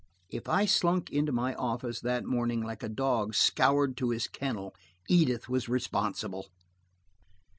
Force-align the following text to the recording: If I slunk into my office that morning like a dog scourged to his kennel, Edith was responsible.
If 0.31 0.49
I 0.49 0.65
slunk 0.65 1.11
into 1.11 1.31
my 1.31 1.53
office 1.53 1.99
that 2.01 2.25
morning 2.25 2.63
like 2.63 2.81
a 2.81 2.89
dog 2.89 3.35
scourged 3.35 3.97
to 3.99 4.09
his 4.09 4.27
kennel, 4.27 4.73
Edith 5.07 5.47
was 5.47 5.69
responsible. 5.69 6.47